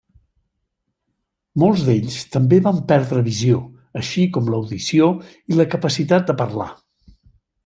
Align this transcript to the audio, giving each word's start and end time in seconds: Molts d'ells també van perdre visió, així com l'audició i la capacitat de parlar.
Molts 1.63 1.83
d'ells 1.89 2.17
també 2.35 2.59
van 2.69 2.79
perdre 2.93 3.23
visió, 3.27 3.61
així 4.03 4.27
com 4.39 4.51
l'audició 4.55 5.11
i 5.53 5.61
la 5.61 5.69
capacitat 5.77 6.31
de 6.33 6.39
parlar. 6.43 6.71